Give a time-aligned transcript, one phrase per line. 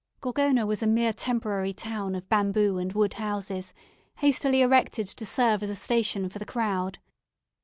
[0.19, 3.71] Gorgona was a mere temporary town of bamboo and wood houses,
[4.15, 6.97] hastily erected to serve as a station for the crowd.